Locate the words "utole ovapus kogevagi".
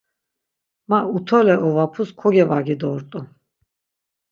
1.17-2.75